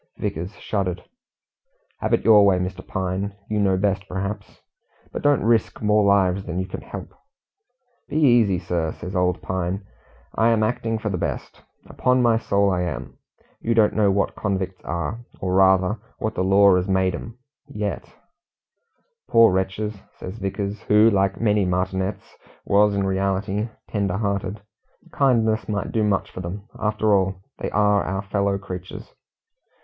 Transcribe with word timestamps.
Vickers 0.17 0.55
shuddered. 0.55 1.03
"Have 1.99 2.11
it 2.11 2.25
your 2.25 2.43
way, 2.43 2.57
Mr. 2.57 2.81
Pine; 2.87 3.35
you 3.51 3.59
know 3.59 3.77
best 3.77 4.07
perhaps. 4.07 4.59
But 5.11 5.21
don't 5.21 5.43
risk 5.43 5.79
more 5.79 6.03
lives 6.03 6.43
than 6.43 6.57
you 6.57 6.65
can 6.65 6.81
help." 6.81 7.13
"Be 8.09 8.15
easy, 8.19 8.57
sir," 8.57 8.93
says 8.93 9.15
old 9.15 9.43
Pine; 9.43 9.85
"I 10.33 10.49
am 10.49 10.63
acting 10.63 10.97
for 10.97 11.09
the 11.09 11.19
best; 11.19 11.61
upon 11.85 12.23
my 12.23 12.39
soul 12.39 12.71
I 12.71 12.81
am. 12.81 13.19
You 13.59 13.75
don't 13.75 13.93
know 13.93 14.09
what 14.09 14.33
convicts 14.33 14.83
are, 14.83 15.19
or 15.39 15.53
rather 15.53 15.99
what 16.17 16.33
the 16.33 16.43
law 16.43 16.75
has 16.77 16.87
made 16.87 17.13
'em 17.13 17.37
yet" 17.67 18.11
"Poor 19.29 19.53
wretches!" 19.53 19.93
says 20.17 20.39
Vickers, 20.39 20.81
who, 20.81 21.11
like 21.11 21.39
many 21.39 21.63
martinets, 21.63 22.33
was 22.65 22.95
in 22.95 23.05
reality 23.05 23.69
tender 23.87 24.17
hearted. 24.17 24.61
"Kindness 25.11 25.69
might 25.69 25.91
do 25.91 26.03
much 26.03 26.31
for 26.31 26.41
them. 26.41 26.63
After 26.79 27.13
all, 27.13 27.35
they 27.59 27.69
are 27.69 28.01
our 28.03 28.23
fellow 28.23 28.57
creatures." 28.57 29.13